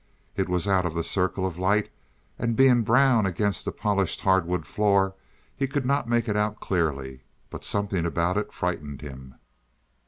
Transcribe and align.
It 0.35 0.49
was 0.49 0.67
out 0.67 0.87
of 0.87 0.95
the 0.95 1.03
circle 1.03 1.45
of 1.45 1.59
light 1.59 1.91
and 2.39 2.55
being 2.55 2.81
brown 2.81 3.27
against 3.27 3.65
the 3.65 3.71
polished 3.71 4.21
hardwood 4.21 4.65
floor, 4.65 5.13
he 5.55 5.67
could 5.67 5.85
not 5.85 6.09
make 6.09 6.27
it 6.27 6.35
out 6.35 6.59
clearly. 6.59 7.21
But 7.51 7.63
something 7.63 8.03
about 8.03 8.35
it 8.35 8.51
frightened 8.51 9.01
him. 9.01 9.35